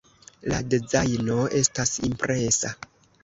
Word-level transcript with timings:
La 0.51 0.61
dezajno 0.69 1.35
estas 1.61 1.93
impresa. 2.09 2.73